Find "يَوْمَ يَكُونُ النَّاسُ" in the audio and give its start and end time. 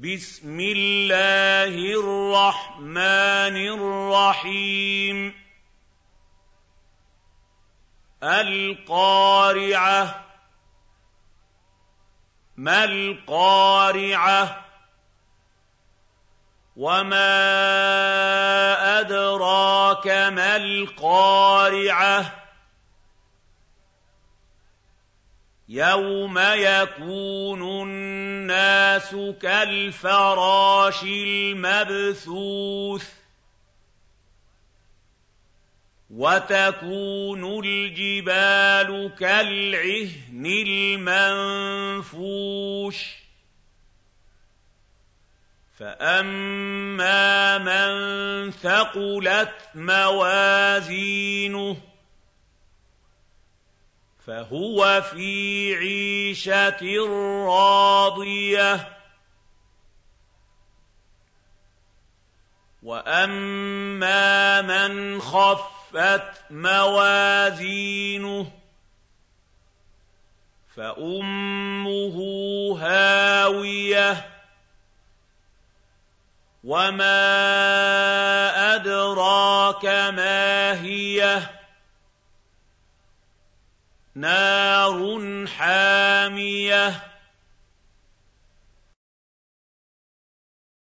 25.68-29.14